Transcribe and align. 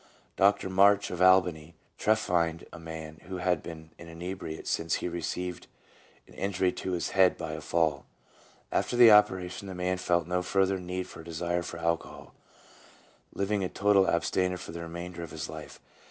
Dr. 0.35 0.67
March, 0.67 1.11
of 1.11 1.21
Albany, 1.21 1.75
trephined 1.99 2.65
a 2.73 2.79
man 2.79 3.19
who 3.27 3.37
had 3.37 3.61
been 3.61 3.91
an 3.99 4.07
inebriate 4.07 4.65
since 4.65 4.95
he 4.95 5.07
received 5.07 5.67
an 6.25 6.33
injury 6.33 6.71
to 6.71 6.93
his 6.93 7.09
head 7.09 7.37
by 7.37 7.51
a 7.51 7.61
fall; 7.61 8.07
after 8.71 8.95
the 8.95 9.11
operation 9.11 9.67
the 9.67 9.75
man 9.75 9.97
felt 9.97 10.25
no 10.25 10.41
further 10.41 10.79
need 10.79 11.05
or 11.15 11.21
desire 11.21 11.61
for 11.61 11.77
alcohol, 11.77 12.33
living 13.31 13.63
a 13.63 13.69
total 13.69 14.09
abstainer 14.09 14.57
for 14.57 14.71
the 14.71 14.81
remainder 14.81 15.21
of 15.21 15.29
his 15.29 15.47
life. 15.47 15.79